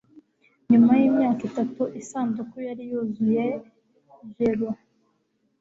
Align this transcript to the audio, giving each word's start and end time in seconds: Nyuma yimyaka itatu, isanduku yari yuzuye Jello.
Nyuma 0.71 0.91
yimyaka 1.01 1.41
itatu, 1.49 1.81
isanduku 2.01 2.55
yari 2.67 2.83
yuzuye 2.89 3.45
Jello. 4.35 4.69